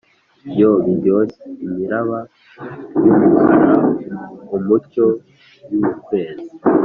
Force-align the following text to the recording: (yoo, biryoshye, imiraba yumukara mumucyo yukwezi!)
(yoo, 0.59 0.77
biryoshye, 0.85 1.41
imiraba 1.65 2.19
yumukara 3.03 3.73
mumucyo 4.47 5.05
yukwezi!) 5.71 6.45